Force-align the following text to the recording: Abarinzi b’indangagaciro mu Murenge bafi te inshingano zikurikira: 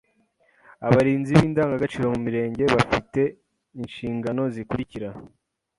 Abarinzi 0.87 1.31
b’indangagaciro 1.37 2.05
mu 2.13 2.19
Murenge 2.25 2.63
bafi 2.73 2.99
te 3.13 3.23
inshingano 3.81 4.41
zikurikira: 4.53 5.09